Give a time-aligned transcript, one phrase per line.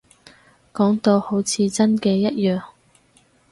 [0.73, 2.63] 講到好似真嘅一樣